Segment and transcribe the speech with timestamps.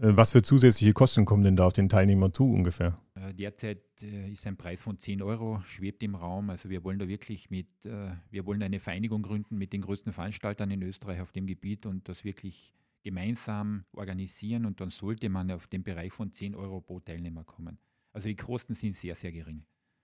[0.00, 2.94] Äh, was für zusätzliche Kosten kommen denn da auf den Teilnehmer zu ungefähr?
[3.14, 6.50] Äh, derzeit äh, ist ein Preis von 10 Euro, schwebt im Raum.
[6.50, 10.70] Also wir wollen da wirklich mit, wir wollen eine Vereinigung gründen mit den größten Veranstaltern
[10.70, 12.72] in Österreich auf dem Gebiet und das wirklich
[13.02, 17.78] gemeinsam organisieren und dann sollte man auf den Bereich von 10 Euro pro Teilnehmer kommen.
[18.12, 19.64] Also die Kosten sind sehr, sehr gering.